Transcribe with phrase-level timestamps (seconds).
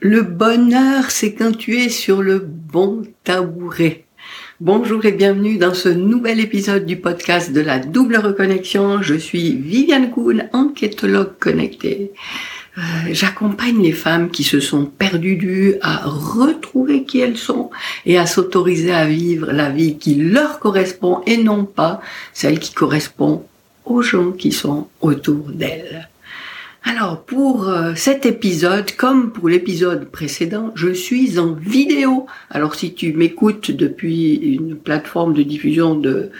[0.00, 4.04] Le bonheur, c'est quand tu es sur le bon tabouret.
[4.60, 9.02] Bonjour et bienvenue dans ce nouvel épisode du podcast de la double reconnexion.
[9.02, 12.12] Je suis Viviane Kuhn, enquêtologue connectée.
[12.78, 12.80] Euh,
[13.10, 17.70] j'accompagne les femmes qui se sont perdues du à retrouver qui elles sont
[18.06, 22.00] et à s'autoriser à vivre la vie qui leur correspond et non pas
[22.32, 23.44] celle qui correspond
[23.84, 26.08] aux gens qui sont autour d'elles.
[26.84, 32.26] Alors pour euh, cet épisode, comme pour l'épisode précédent, je suis en vidéo.
[32.50, 36.30] Alors si tu m'écoutes depuis une plateforme de diffusion de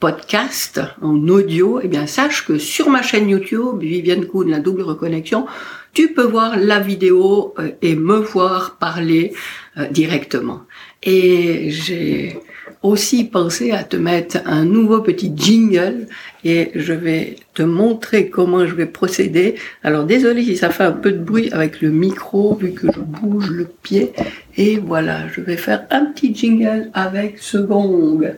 [0.00, 4.82] podcast en audio, eh bien sache que sur ma chaîne YouTube, Viviane Kuhn, la double
[4.82, 5.46] reconnexion,
[5.92, 9.34] tu peux voir la vidéo euh, et me voir parler
[9.76, 10.62] euh, directement.
[11.02, 12.38] Et j'ai
[12.82, 16.06] aussi pensé à te mettre un nouveau petit jingle
[16.44, 19.56] et je vais te montrer comment je vais procéder.
[19.82, 23.00] Alors désolé si ça fait un peu de bruit avec le micro vu que je
[23.00, 24.12] bouge le pied.
[24.56, 28.36] Et voilà, je vais faire un petit jingle avec ce gong.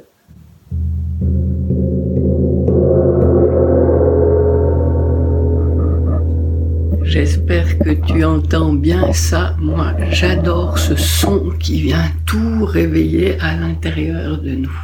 [7.19, 9.57] J'espère que tu entends bien ça.
[9.59, 14.81] Moi, j'adore ce son qui vient tout réveiller à l'intérieur de nous.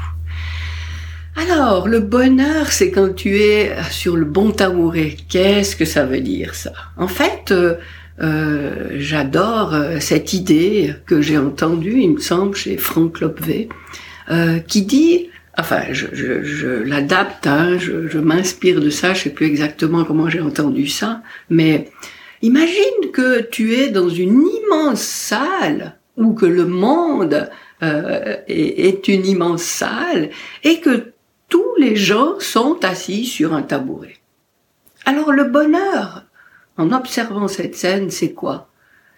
[1.37, 5.17] Alors, le bonheur, c'est quand tu es sur le bon tabouret.
[5.29, 6.73] Qu'est-ce que ça veut dire ça?
[6.97, 7.77] En fait, euh,
[8.21, 13.69] euh, j'adore euh, cette idée que j'ai entendue, il me semble, chez Franck Lopvé,
[14.67, 19.31] qui dit enfin, je, je, je l'adapte, hein, je, je m'inspire de ça, je sais
[19.31, 21.93] plus exactement comment j'ai entendu ça, mais
[22.43, 27.51] imagine que tu es dans une immense salle ou que le monde
[27.83, 30.31] euh, est, est, une immense salle
[30.63, 31.13] et que
[31.49, 34.17] tous les gens sont assis sur un tabouret.
[35.05, 36.25] Alors le bonheur,
[36.77, 38.69] en observant cette scène, c'est quoi?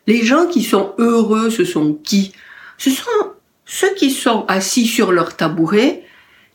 [0.07, 2.33] Les gens qui sont heureux, ce sont qui?
[2.79, 3.33] Ce sont
[3.65, 6.05] ceux qui sont assis sur leur tabouret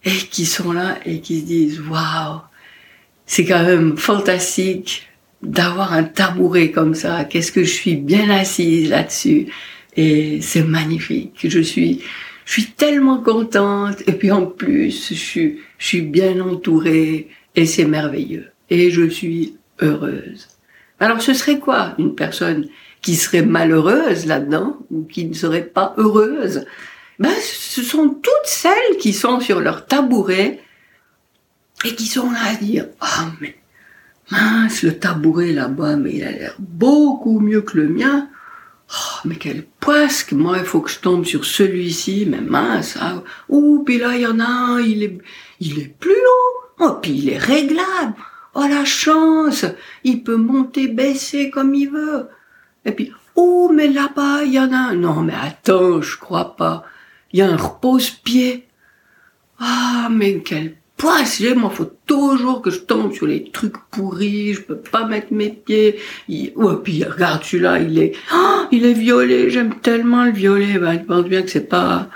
[0.03, 2.41] et qui sont là et qui se disent waouh,
[3.25, 5.10] c'est quand même fantastique
[5.43, 7.23] d'avoir un tabouret comme ça.
[7.25, 9.47] Qu'est-ce que je suis bien assise là-dessus
[9.95, 11.39] et c'est magnifique.
[11.43, 12.01] Je suis
[12.45, 17.65] je suis tellement contente et puis en plus je suis je suis bien entourée et
[17.65, 20.47] c'est merveilleux et je suis heureuse.
[20.99, 22.67] Alors ce serait quoi une personne
[23.01, 26.65] qui serait malheureuse là-dedans ou qui ne serait pas heureuse?
[27.19, 30.59] Ben, ce sont toutes celles qui sont sur leur tabouret
[31.85, 33.55] et qui sont là à dire oh, mais
[34.31, 38.29] mince le tabouret là-bas mais il a l'air beaucoup mieux que le mien.
[38.93, 43.23] Oh, mais quel poisque moi il faut que je tombe sur celui-ci mais mince ah,
[43.49, 45.17] ouh puis là il y en a un il est
[45.59, 46.87] il est plus long.
[46.87, 48.15] Oh puis il est réglable.
[48.53, 49.65] Oh la chance
[50.03, 52.27] il peut monter baisser comme il veut.
[52.85, 54.95] Et puis oh mais là-bas il y en a un.
[54.95, 56.83] Non mais attends je crois pas.
[57.33, 58.67] Il y a un repose-pied.
[59.59, 64.53] Ah, mais quel poisse j'ai, moi, faut toujours que je tombe sur les trucs pourris,
[64.53, 65.97] je peux pas mettre mes pieds.
[66.29, 66.51] Il...
[66.55, 70.77] Ouais, puis regarde celui-là, il est, oh, il est violet, j'aime tellement le violet.
[70.77, 72.07] Ben, je pense bien que c'est pas,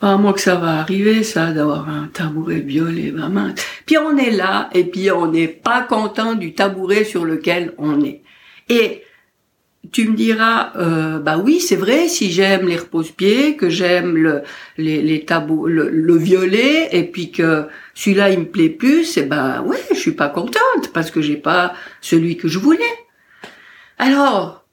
[0.00, 3.64] pas à moi que ça va arriver, ça, d'avoir un tabouret violet, ben mince.
[3.86, 8.02] Puis on est là, et puis on n'est pas content du tabouret sur lequel on
[8.02, 8.22] est.
[8.68, 9.04] Et
[9.92, 14.42] tu me diras, euh, bah oui, c'est vrai, si j'aime les repose-pieds, que j'aime le,
[14.78, 19.24] les, les tabous, le, violet, et puis que celui-là il me plaît plus, et eh
[19.24, 22.78] ben ouais, je suis pas contente parce que j'ai pas celui que je voulais.
[23.98, 24.64] Alors,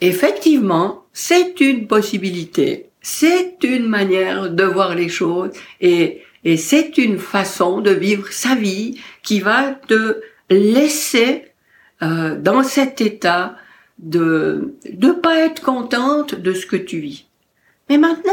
[0.00, 7.18] effectivement, c'est une possibilité, c'est une manière de voir les choses, et, et c'est une
[7.18, 11.44] façon de vivre sa vie qui va te laisser
[12.02, 13.56] euh, dans cet état
[14.00, 17.26] de ne pas être contente de ce que tu vis.
[17.88, 18.32] Mais maintenant,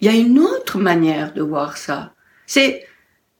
[0.00, 2.12] il y a une autre manière de voir ça.
[2.46, 2.86] C'est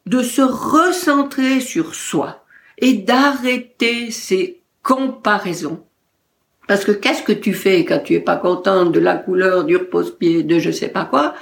[0.07, 2.45] de se recentrer sur soi
[2.79, 5.83] et d'arrêter ces comparaisons.
[6.69, 9.77] Parce que qu'est-ce que tu fais quand tu es pas contente de la couleur du
[9.77, 11.35] repose-pied, de je sais pas quoi?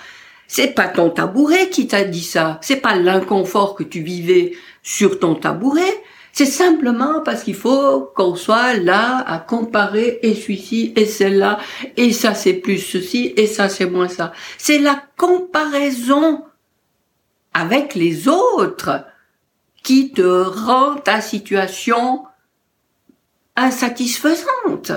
[0.46, 2.58] C'est pas ton tabouret qui t'a dit ça.
[2.62, 4.52] C'est pas l'inconfort que tu vivais
[4.82, 6.02] sur ton tabouret.
[6.36, 11.60] C'est simplement parce qu'il faut qu'on soit là à comparer et celui-ci et celle-là
[11.96, 14.32] et ça c'est plus ceci et ça c'est moins ça.
[14.58, 16.44] C'est la comparaison
[17.52, 19.04] avec les autres
[19.84, 22.24] qui te rend ta situation
[23.54, 24.90] insatisfaisante.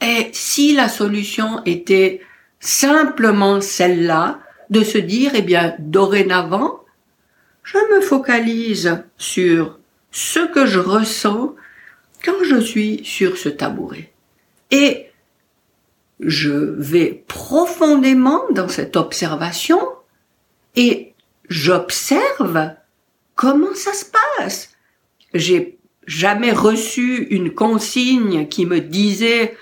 [0.00, 2.20] Et si la solution était
[2.58, 4.40] simplement celle-là,
[4.70, 6.80] de se dire, eh bien, dorénavant,
[7.62, 9.77] je me focalise sur
[10.18, 11.54] ce que je ressens
[12.24, 14.10] quand je suis sur ce tabouret.
[14.72, 15.10] Et
[16.18, 19.78] je vais profondément dans cette observation
[20.74, 21.14] et
[21.48, 22.72] j'observe
[23.36, 24.06] comment ça se
[24.36, 24.70] passe.
[25.34, 25.78] J'ai
[26.08, 29.56] jamais reçu une consigne qui me disait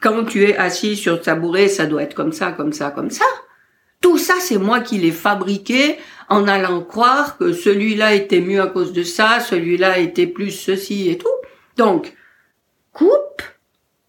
[0.00, 3.10] quand tu es assis sur le tabouret, ça doit être comme ça, comme ça, comme
[3.10, 3.26] ça.
[4.00, 5.98] Tout ça, c'est moi qui l'ai fabriqué
[6.28, 11.10] en allant croire que celui-là était mieux à cause de ça, celui-là était plus ceci
[11.10, 11.28] et tout.
[11.76, 12.14] Donc,
[12.92, 13.42] coupe,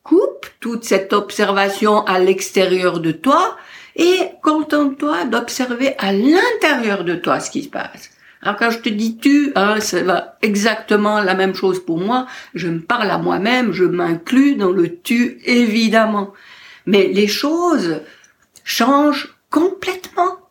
[0.04, 3.58] coupe toute cette observation à l'extérieur de toi
[3.96, 8.12] et contente-toi d'observer à l'intérieur de toi ce qui se passe.
[8.42, 12.28] Alors quand je te dis tu, hein, ça va exactement la même chose pour moi.
[12.54, 16.32] Je me parle à moi-même, je m'inclus dans le tu évidemment.
[16.86, 18.02] Mais les choses
[18.64, 20.45] changent complètement.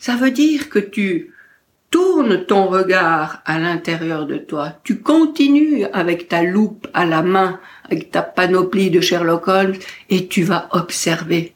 [0.00, 1.32] Ça veut dire que tu
[1.90, 4.72] tournes ton regard à l'intérieur de toi.
[4.82, 9.76] Tu continues avec ta loupe à la main, avec ta panoplie de Sherlock Holmes,
[10.08, 11.54] et tu vas observer.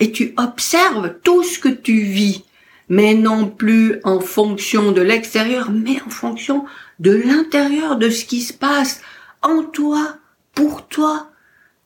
[0.00, 2.44] Et tu observes tout ce que tu vis
[2.88, 6.64] mais non plus en fonction de l'extérieur, mais en fonction
[7.00, 9.00] de l'intérieur, de ce qui se passe
[9.42, 10.16] en toi,
[10.54, 11.30] pour toi,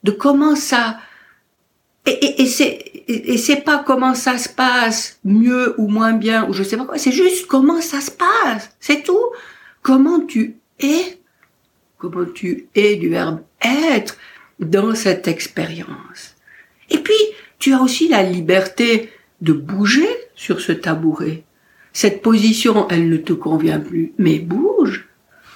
[0.05, 0.99] de comment ça...
[2.11, 6.53] Et, et, c'est et c'est pas comment ça se passe mieux ou moins bien ou
[6.53, 9.27] je sais pas quoi, c'est juste comment ça se passe, c'est tout.
[9.83, 11.19] Comment tu es,
[11.99, 14.17] comment tu es du verbe être
[14.59, 16.37] dans cette expérience.
[16.91, 17.15] Et puis,
[17.59, 19.11] tu as aussi la liberté
[19.41, 21.45] de bouger sur ce tabouret.
[21.93, 25.09] Cette position, elle ne te convient plus, mais bouge,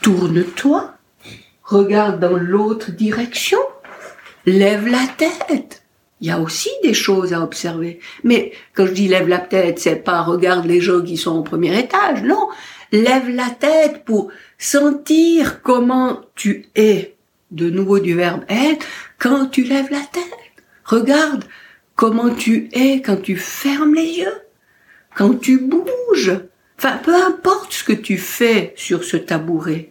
[0.02, 0.94] tourne-toi,
[1.62, 3.58] regarde dans l'autre direction,
[4.46, 5.81] lève la tête.
[6.22, 7.98] Il y a aussi des choses à observer.
[8.22, 11.42] Mais quand je dis lève la tête, c'est pas regarde les gens qui sont au
[11.42, 12.48] premier étage, non.
[12.92, 17.16] Lève la tête pour sentir comment tu es,
[17.50, 18.86] de nouveau du verbe être,
[19.18, 20.22] quand tu lèves la tête.
[20.84, 21.44] Regarde
[21.96, 24.42] comment tu es quand tu fermes les yeux,
[25.16, 26.38] quand tu bouges.
[26.78, 29.90] Enfin, peu importe ce que tu fais sur ce tabouret.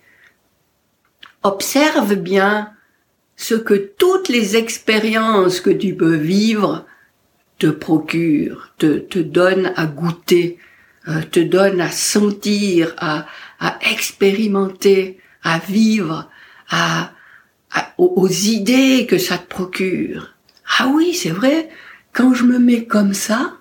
[1.43, 2.71] Observe bien
[3.41, 6.85] ce que toutes les expériences que tu peux vivre
[7.57, 10.59] te procurent, te, donnent à goûter,
[11.07, 13.25] euh, te donnent à sentir, à,
[13.89, 16.29] expérimenter, à vivre,
[16.69, 17.13] à,
[17.97, 20.35] aux idées que ça te procure.
[20.77, 21.69] Ah oui, c'est vrai,
[22.13, 23.57] quand je me mets comme ça,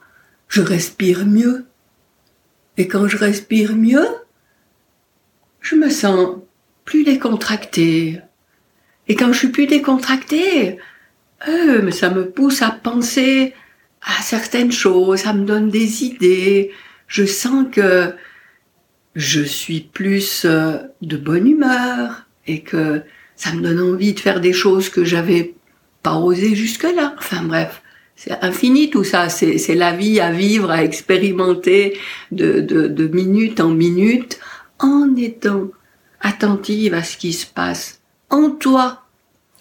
[0.49, 1.65] je respire mieux.
[2.77, 4.09] Et quand je respire mieux,
[5.63, 6.37] je me sens
[6.85, 8.21] plus décontracté.
[9.11, 10.79] Et quand je suis plus décontracté,
[11.49, 13.55] euh, mais ça me pousse à penser
[14.03, 16.71] à certaines choses, ça me donne des idées.
[17.09, 18.15] Je sens que
[19.17, 23.03] je suis plus euh, de bonne humeur et que
[23.35, 25.55] ça me donne envie de faire des choses que j'avais
[26.05, 27.17] pas osé jusque-là.
[27.19, 27.83] Enfin bref,
[28.15, 29.29] c'est infini tout ça.
[29.29, 31.99] C'est la vie à vivre, à expérimenter
[32.31, 34.39] de, de, de minute en minute
[34.79, 35.67] en étant
[36.21, 38.00] attentive à ce qui se passe
[38.31, 39.03] en toi,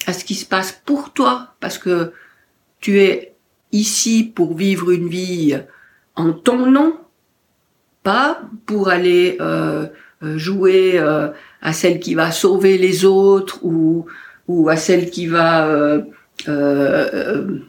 [0.06, 2.14] à ce qui se passe pour toi, parce que
[2.80, 3.36] tu es
[3.72, 5.58] ici pour vivre une vie
[6.16, 6.96] en ton nom,
[8.04, 9.88] pas pour aller euh,
[10.24, 11.30] euh jouer euh,
[11.62, 14.06] à celle qui va sauver les autres ou,
[14.48, 16.02] ou à celle qui va euh,
[16.48, 17.60] euh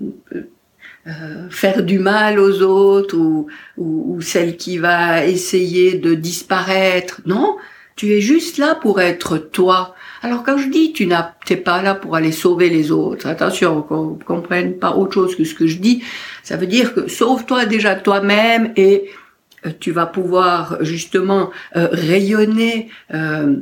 [1.07, 3.47] euh, faire du mal aux autres ou,
[3.79, 7.23] ou, celle qui va essayer de disparaître.
[7.25, 7.57] Non,
[8.01, 9.95] tu es juste là pour être toi.
[10.23, 13.27] Alors quand je dis tu n'as, t'es pas là pour aller sauver les autres.
[13.27, 16.03] Attention, qu'on comprenne pas autre chose que ce que je dis.
[16.43, 19.11] Ça veut dire que sauve-toi déjà toi-même et
[19.67, 22.89] euh, tu vas pouvoir justement euh, rayonner.
[23.13, 23.57] Euh,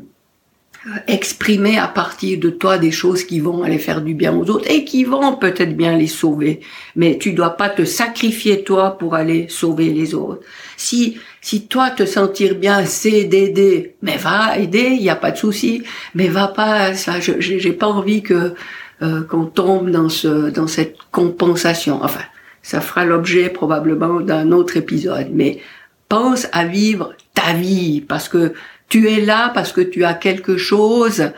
[1.07, 4.71] exprimer à partir de toi des choses qui vont aller faire du bien aux autres
[4.71, 6.61] et qui vont peut-être bien les sauver.
[6.97, 10.43] Mais tu dois pas te sacrifier toi pour aller sauver les autres.
[10.77, 15.31] Si si toi te sentir bien c'est d'aider, mais va aider, il y a pas
[15.31, 15.83] de souci.
[16.15, 18.55] Mais va pas ça, j'ai pas envie que
[19.03, 22.01] euh, qu'on tombe dans ce dans cette compensation.
[22.03, 22.25] Enfin,
[22.63, 25.29] ça fera l'objet probablement d'un autre épisode.
[25.33, 25.61] Mais
[26.09, 28.55] pense à vivre ta vie parce que
[28.89, 31.33] tu es là parce que tu as quelque chose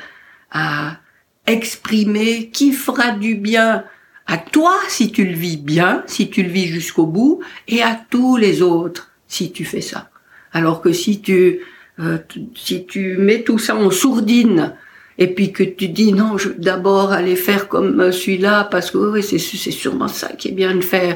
[0.50, 0.98] à
[1.46, 3.84] exprimer qui fera du bien
[4.26, 8.00] à toi si tu le vis bien, si tu le vis jusqu'au bout, et à
[8.10, 10.10] tous les autres si tu fais ça.
[10.52, 11.60] Alors que si tu
[11.98, 12.18] euh,
[12.54, 14.74] si tu mets tout ça en sourdine
[15.22, 18.90] et puis que tu dis non, je vais d'abord aller faire comme euh, celui-là parce
[18.90, 21.14] que oui, c'est c'est sûrement ça qui est bien de faire.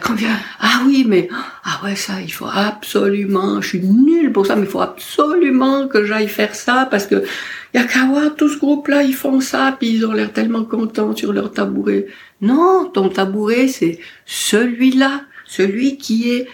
[0.60, 1.28] Ah oui, mais
[1.64, 3.62] ah ouais ça, il faut absolument.
[3.62, 7.24] Je suis nulle pour ça, mais il faut absolument que j'aille faire ça parce que
[7.72, 10.64] y a qu'à voir tout ce groupe-là, ils font ça, puis ils ont l'air tellement
[10.64, 12.06] contents sur leur tabouret.
[12.42, 16.46] Non, ton tabouret c'est celui-là, celui qui est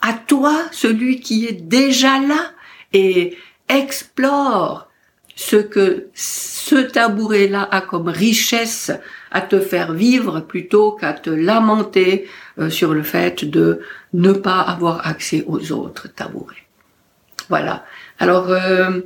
[0.00, 2.52] à toi, celui qui est déjà là
[2.92, 3.36] et
[3.68, 4.87] explore
[5.38, 8.90] ce que ce tabouret-là a comme richesse
[9.30, 12.28] à te faire vivre plutôt qu'à te lamenter
[12.58, 13.80] euh, sur le fait de
[14.14, 16.66] ne pas avoir accès aux autres tabourets.
[17.48, 17.84] Voilà.
[18.18, 19.00] Alors, euh,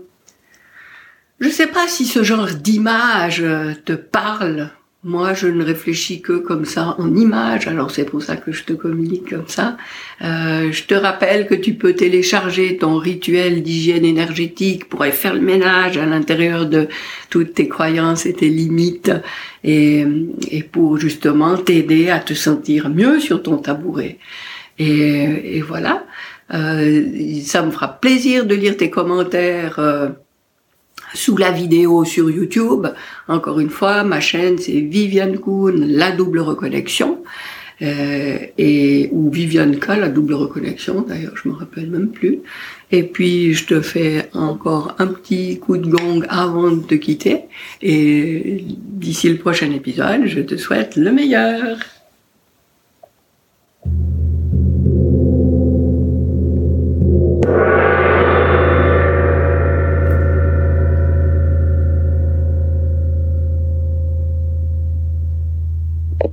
[1.38, 3.44] je ne sais pas si ce genre d'image
[3.84, 4.70] te parle
[5.04, 8.62] moi, je ne réfléchis que comme ça en images, alors c'est pour ça que je
[8.62, 9.76] te communique comme ça.
[10.22, 15.34] Euh, je te rappelle que tu peux télécharger ton rituel d'hygiène énergétique pour aller faire
[15.34, 16.86] le ménage à l'intérieur de
[17.30, 19.10] toutes tes croyances et tes limites
[19.64, 20.06] et,
[20.52, 24.18] et pour justement t'aider à te sentir mieux sur ton tabouret.
[24.78, 26.04] Et, et voilà,
[26.54, 29.80] euh, ça me fera plaisir de lire tes commentaires.
[29.80, 30.10] Euh,
[31.14, 32.86] sous la vidéo sur YouTube.
[33.28, 37.22] Encore une fois, ma chaîne c'est Viviane Kuhn, la double reconnexion.
[37.82, 42.38] Euh, et ou Viviane K, la double reconnexion, d'ailleurs je me rappelle même plus.
[42.92, 47.40] Et puis je te fais encore un petit coup de gong avant de te quitter.
[47.80, 51.78] Et d'ici le prochain épisode, je te souhaite le meilleur.